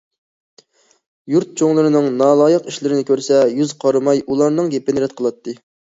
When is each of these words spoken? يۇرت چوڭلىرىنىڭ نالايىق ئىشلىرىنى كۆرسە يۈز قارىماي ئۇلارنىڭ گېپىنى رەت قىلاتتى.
يۇرت 1.33 1.51
چوڭلىرىنىڭ 1.61 2.09
نالايىق 2.21 2.71
ئىشلىرىنى 2.73 3.07
كۆرسە 3.11 3.43
يۈز 3.59 3.75
قارىماي 3.85 4.25
ئۇلارنىڭ 4.25 4.73
گېپىنى 4.75 5.05
رەت 5.05 5.15
قىلاتتى. 5.21 5.59